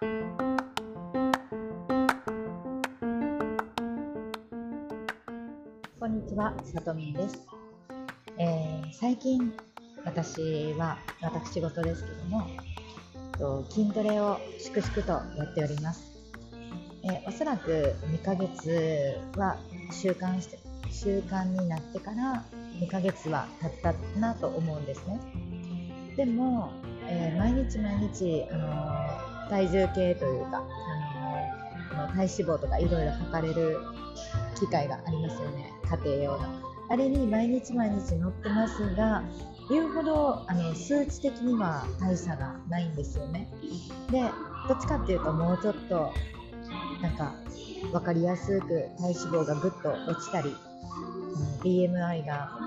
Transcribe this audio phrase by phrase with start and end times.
[0.00, 0.06] こ
[6.06, 7.46] んにちは、さとみんです、
[8.38, 9.52] えー最近
[10.06, 12.48] 私は私事ですけども
[13.38, 16.16] と筋トレを粛々とやっております、
[17.04, 19.58] えーおそらく2ヶ月は
[19.92, 20.58] 習慣して
[20.90, 22.46] 習慣になってから
[22.80, 25.20] 2ヶ月は経ったなと思うんですね。
[26.16, 26.72] でも、
[27.06, 30.64] えー毎日毎日、あの体重計というか、
[31.92, 33.78] あの体脂肪とかいろいろ測れる
[34.58, 35.72] 機械がありますよね。
[35.90, 36.70] 家庭用の。
[36.88, 39.22] あれに毎日毎日乗ってますが
[39.68, 43.48] 言うほどあの数値的には大差がないんですよね。
[44.10, 44.22] で
[44.68, 46.12] どっちかっていうともうちょっと
[47.00, 47.32] なんか
[47.92, 52.58] 分かりやすく体脂肪がぐっと落ちたりうん BMI が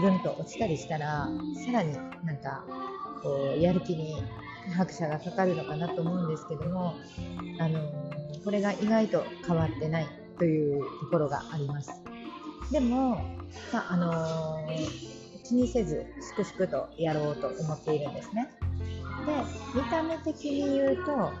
[0.00, 1.28] ぐんと落ちたりしたら
[1.66, 2.64] さらになんか
[3.22, 4.22] こうやる気に
[4.76, 6.94] 拍車がかかるのかなと思うんですけども
[7.58, 7.80] あの
[8.44, 10.06] これが意外と変わってない
[10.38, 11.90] というところがあります。
[12.70, 13.16] でも、
[13.72, 14.58] まあの
[15.44, 18.50] 気にせず粛々とやろうと思っているんですね。
[19.26, 19.32] で
[19.74, 21.32] 見た目的に言うと、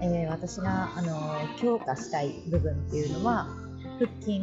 [0.00, 3.48] えー私が、あの強化したい部分っていうのは
[3.98, 4.40] 腹筋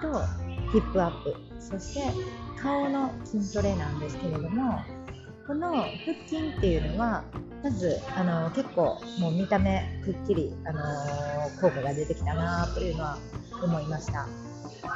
[0.00, 0.43] と
[0.74, 2.00] ヒップアップそして
[2.60, 4.82] 顔の筋トレなんですけれども
[5.46, 5.86] この腹
[6.26, 7.22] 筋っていうのは
[7.62, 10.80] まずあの結構もう見た目くっきり、あの
[11.60, 13.18] 効果が出てきたなというのは
[13.62, 14.26] 思いました。
[14.82, 14.90] えっ、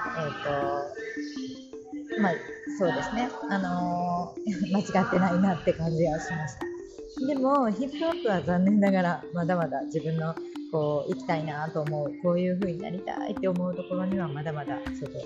[2.17, 2.33] とまあ
[2.79, 4.35] そうですね、あの
[4.71, 7.27] 間違ってないなって感じはしました。
[7.27, 10.35] でもヒップアップは残念ながらまだまだ自分の
[10.71, 15.19] こう行きたいなと思うこういう風になりたいって思うところにはまだまだちょっと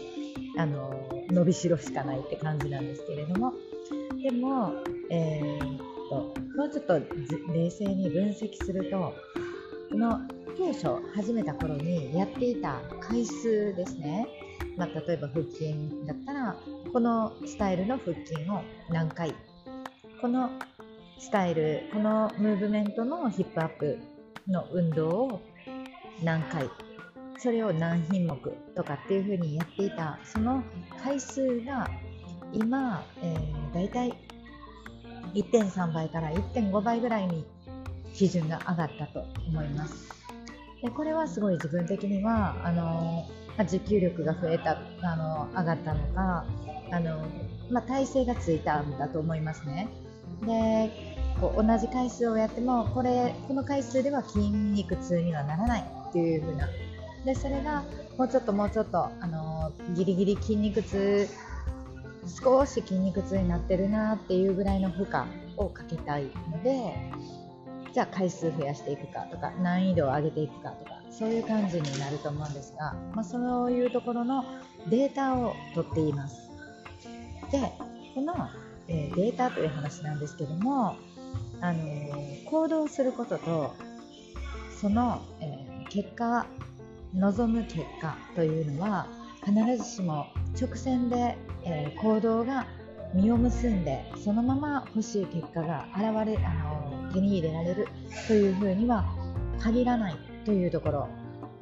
[0.59, 3.53] あの伸びしろしかないって感じなんですけれども。
[4.23, 4.73] でも、
[5.11, 5.79] えーっ
[6.13, 7.01] ともうちょっと
[7.53, 9.15] 冷静に分析すると
[9.91, 10.21] この
[10.59, 14.27] 当初始めた頃にやっていた回数ですね、
[14.77, 15.75] まあ、例えば腹筋
[16.07, 16.57] だったら
[16.93, 19.35] このスタイルの腹筋を何回
[20.21, 20.51] この
[21.19, 23.99] スタイルこのムーブメントのヒップアップ
[24.49, 25.41] の運動を
[26.23, 26.69] 何回
[27.39, 28.37] それを何品目
[28.77, 30.63] とかっていう風にやっていたその
[31.03, 31.91] 回数が
[32.53, 34.15] 今、えー、だいたい
[35.35, 37.45] 1.3倍から1.5倍ぐらいに
[38.15, 40.13] 基準が上がったと思います。
[40.83, 43.27] でこれはすごい自分的にはあの
[43.57, 46.45] まあ持久力が増えたあの上がったのか
[46.91, 47.25] あの、
[47.71, 49.89] まあ、体勢がついたんだと思いますね。
[50.45, 56.69] でこう同じ回数をやってもこれこの回数では筋肉痛にはならないっていう風な。
[57.25, 57.83] でそれが
[58.17, 61.29] もうちょっともうちょっとあのギリギリ筋肉痛
[62.45, 66.95] 少し筋肉痛になってるなっていうぐらいの負荷をかけたいので
[67.93, 74.45] じゃあ回数増やしていくかとか難易度を上げていくかとかそういう感じになると思うんですが、まあ、そういうところの
[74.89, 76.51] データを取っています。
[77.51, 77.61] で
[78.15, 78.35] この、
[78.89, 80.97] えデータという話なんですけども、
[81.61, 81.79] あの
[82.47, 83.75] 行動することと
[84.81, 86.47] その、えー結果
[87.15, 89.07] 望む結果というのは
[89.45, 90.29] 必ずしも
[90.59, 92.67] 直線で、えー行動が
[93.15, 97.89] 実を結んでそのまま欲しい結果が現れ、あの手に入れられる
[98.27, 99.05] というふうには
[99.61, 100.17] 限らない
[100.47, 101.09] というところ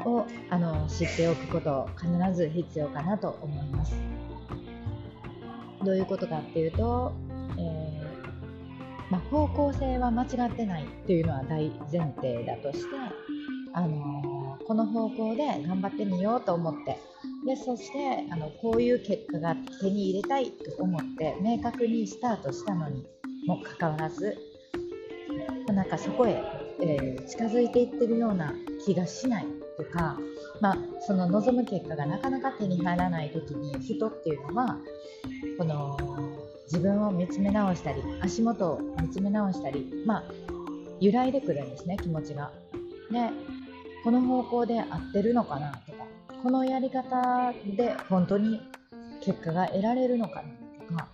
[0.04, 3.94] をあの知っておくこと必ず必要かなと思います。
[5.84, 7.12] どういうことかっていうと、
[9.10, 12.86] まあ、方向性は間違ってないっていうのは大前提だとして、
[13.72, 14.30] あのー
[14.70, 16.96] この方向で頑張ってみようと思って
[17.44, 23.04] でそしてあのこういう結果が手に入れたいと思って明確にスタートしたのに
[23.46, 24.38] もかかわらず
[25.66, 26.40] なんかそこへ、
[26.80, 28.54] えー近づいていってるような
[28.84, 30.16] 気がしないとか、
[30.60, 34.78] まあ、その望む結果がなかなか手に入らない時に人っていうのは
[35.58, 35.96] この
[36.72, 40.22] 自分を見つめ直したり足元を見つめ直したり、まあ、
[41.00, 42.52] 揺らいでくるんですね気持ちが。
[43.10, 43.28] で
[44.04, 46.06] この方向で合ってるのかなとか
[46.42, 48.60] このやり方で本当に
[49.20, 50.48] 結果が得られるのかな
[50.86, 51.08] とか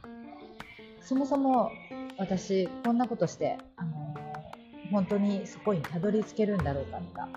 [1.00, 1.70] そもそも
[2.18, 4.14] 私こんなことして、あの
[4.90, 7.28] 本当にそこにたどり着けるんだろうかとか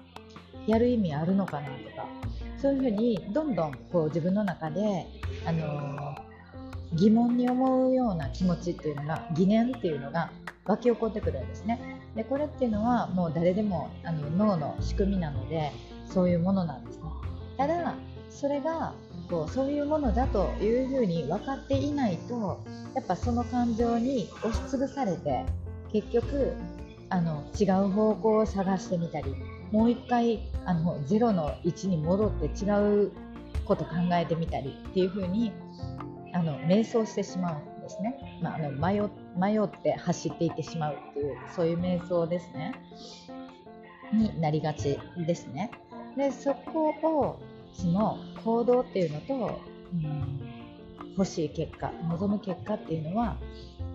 [0.67, 2.05] やる意味あるのかなとか
[2.57, 5.07] そういうふうにどんどんこう自分の中で、
[5.45, 6.08] あの
[6.93, 10.31] 疑問に思うような気持ちっていうのが疑念っていうのが
[10.65, 11.99] 湧き起こってくるんですね。
[12.15, 15.71] でこれっていうのはもう誰でもあの脳の仕組みなので
[16.05, 17.03] そういうものなんですね。
[17.57, 17.95] ただ
[18.29, 18.93] それが
[19.29, 22.61] こうそういうものだというふうに分かっていないと
[22.95, 25.45] やっぱその感情に押しつぶされて
[25.91, 26.53] 結局
[27.09, 29.35] あの違う方向を探してみたり
[29.71, 33.11] もう一回あのゼロの位置に戻って違う
[33.65, 35.51] こと考えてみたりっていう風に
[36.33, 39.01] あの迷走してしまうんですね、まあ、あの迷
[39.37, 42.73] 迷って走っていってしまうっていうそういう瞑想ですね。
[44.13, 45.71] になりがちですね。
[46.17, 47.39] でそこを
[47.73, 49.59] その行動っていうのと、
[49.93, 50.39] うん、
[51.11, 53.37] 欲しい結果望む結果っていうのは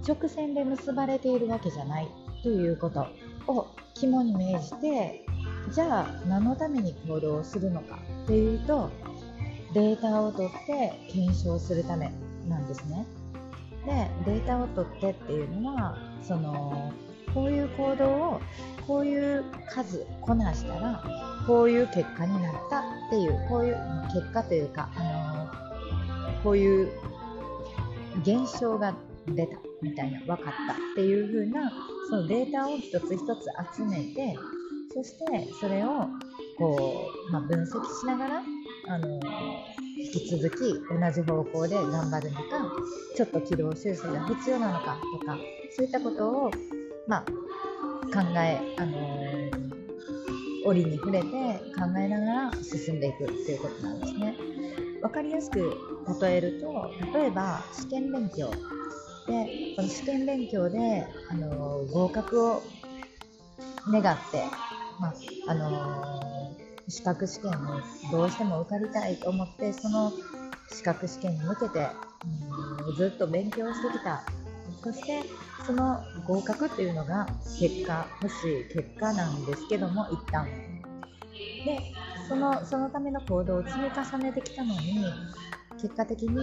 [0.07, 2.09] 直線で結ばれているわけじゃない
[2.43, 3.07] ということ
[3.47, 5.25] を肝に銘じて
[5.73, 8.91] じゃあ何のために行動をするのかっていうと
[9.75, 12.13] データを取って検証するため
[12.49, 13.07] なんですね。
[13.85, 16.93] でデータを取ってっていうのはその
[17.35, 18.41] こういう行動を
[18.87, 21.03] こういう数こなしたら
[21.47, 23.77] こういう結果になったっていうこういう
[24.15, 25.51] 結果というか、あ
[26.33, 26.89] のこういう
[28.23, 28.95] 現象が
[29.27, 31.73] 出たみたいな分かったっていう風な
[32.09, 34.37] そのデータを一つ一つ集めて
[34.95, 36.07] そしてそれを
[36.57, 38.43] こう、まあ、分析しながら、
[38.87, 39.21] あの
[39.99, 42.45] 引き続き同じ方向で頑張るのか
[43.15, 45.39] ちょっと軌道修正が必要なのかとか
[45.71, 46.51] そういったことを、
[47.09, 48.97] まあ、考え、あの、
[50.65, 54.37] 折に触れて考えながら進んでいくっていうことなんですね。
[55.03, 55.77] 分かりやすく
[56.21, 58.51] 例えると例えば試験勉強
[59.27, 62.63] でこの試験勉強で、あの、合格を
[63.91, 64.45] 願って、
[65.01, 65.15] まあ
[65.47, 66.34] あの、
[66.89, 67.57] 資格試験に
[68.11, 70.13] どうしても受かりたいと思ってその
[70.71, 71.89] 資格試験に向けて、
[72.89, 74.23] うん、ずっと勉強してきた。
[74.83, 75.23] そして
[75.67, 77.27] その合格っていうのが
[77.59, 80.47] 結果欲しい結果なんですけども一旦。
[81.65, 81.79] で
[82.29, 85.05] そのそのための行動を積み重ねてきたのに
[85.81, 86.37] 結果的に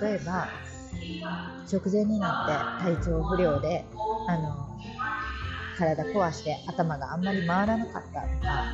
[0.00, 0.48] 例えば
[1.70, 3.84] 直前になって体調不良で
[4.28, 4.68] あの
[5.76, 8.64] 体壊して頭があんまり回らなかったとか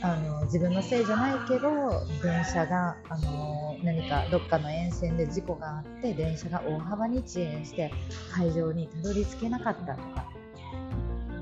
[0.00, 7.90] あの自分のせいじゃないけど電車があの何かどっかの沿線で事故があって電車が大幅に遅延して
[8.32, 10.38] 会場にたどり着けなかったとか。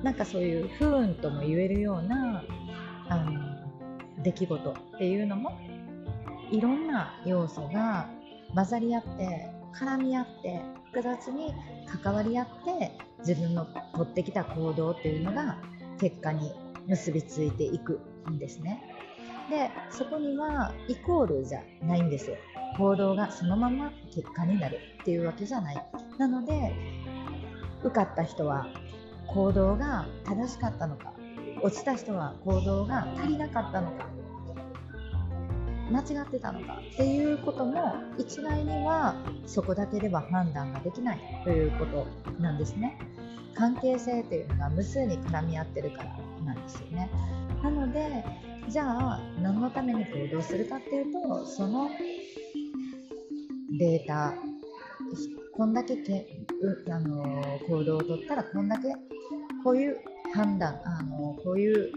[0.02, 2.44] なんかそういう不運とも言えるような
[3.08, 3.32] あの
[4.22, 5.58] 出来事っていうのも
[6.52, 8.08] いろんな要素が
[8.54, 10.62] 混ざり合って絡み合って
[10.92, 11.52] 複雑に
[12.02, 13.66] 関わり合って自分の
[13.96, 15.58] 取ってきた行動っていうのが
[15.98, 16.52] 結果に
[16.86, 18.00] 結びついていく。
[18.30, 18.82] んですね。
[19.50, 22.30] でそこにはイコールじゃないんです。
[22.30, 22.36] よ
[22.76, 25.86] 行動がそのまま結果になるっていうわけじゃない。
[26.18, 26.74] なので
[27.82, 28.66] 受かった人は
[29.28, 31.12] 行動が正しかったのか
[31.62, 34.06] 落ちた人は行動が足りなかったのか
[35.90, 39.14] 間違ってたのかっていうことも一概には
[39.46, 42.06] そこだけでは判断ができないということ
[42.40, 42.98] なんですね。
[43.54, 47.08] 関係性というのが無数に絡み合ってるからなんですよね。
[47.66, 48.24] なので
[48.68, 51.90] じゃあ何のために行動するかっていうとその
[53.76, 54.34] データ
[55.52, 56.28] こんだけけ
[56.88, 58.92] あの行動をとったらこんだけ
[59.64, 59.98] こういう
[60.32, 61.90] 判断あのこういう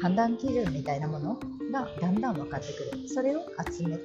[0.00, 1.34] 判断基準みたいなもの
[1.72, 3.08] がだんだん分かってくる。
[3.08, 3.40] それを
[3.76, 4.04] 集めて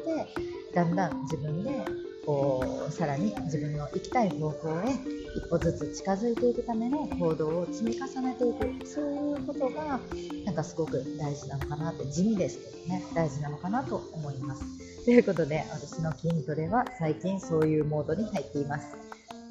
[0.74, 1.86] だんだん自分で
[2.26, 4.92] こうさらに自分の行きたい方向へ
[5.36, 8.88] 一歩ずつ近づいていくための行動を積み重ねていく。
[8.88, 10.00] そういうことが
[10.46, 13.04] なんかすごく大事なのかなって地味ですけどね。
[13.14, 14.64] 大事なのかなと思います。
[15.06, 18.96] ということで私の筋トレは最近そういうモードに入っています、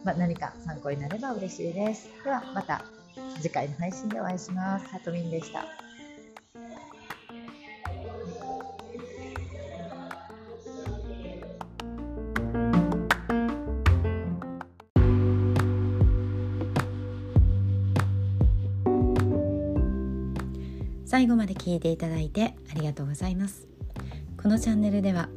[0.02, 2.09] まあ、何か参考になれば嬉しいです。
[2.25, 2.85] ではまた
[3.37, 4.88] 次回の配信でお会いします。
[4.91, 5.82] さとみんでした。
[21.12, 23.69] 最後まで聞いていただいてありがとうございます。
[24.42, 25.28] このチャンネルでは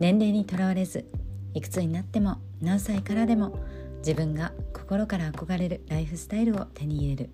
[0.00, 1.08] 年齢にとらわれず
[1.54, 3.56] いくつになっても何歳からでも
[3.98, 7.30] 自分が心から憧れるライフスタイルを手に入れる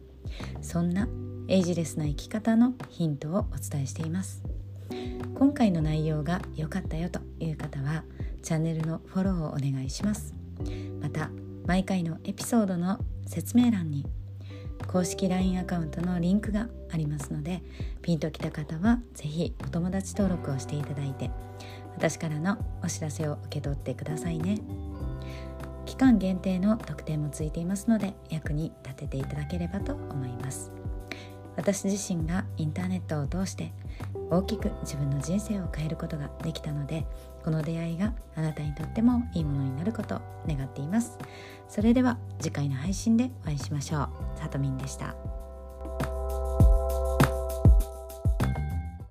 [0.61, 1.09] そんな
[1.49, 4.43] エイジレスな生き方のヒントをお伝えしています。
[5.35, 8.05] 今回の内容が良かったよという方は
[8.43, 10.35] チャンネルのフォローをお願いします。
[11.01, 11.31] また
[11.65, 14.05] 毎回のエピソードの説明欄に
[14.87, 17.63] 公式 LINE アカウントのリンクがありますので
[18.03, 21.31] ピンときた方は是非お友達登録をしていただいて
[21.97, 24.61] 私からのお知らせを受け取ってくださいね。
[25.87, 30.71] 期間限定の特典もついていますので役に立てていただければと思います。
[31.57, 33.73] 私自身がインターネットを通して
[34.31, 37.07] 大きく自分の人生を変えることができたので
[37.47, 41.17] この出会いがあなたにとってもいいものになることを願っています。
[41.69, 44.39] それでは次回の配信でお会いしましょう。
[44.39, 45.36] さとみんでした。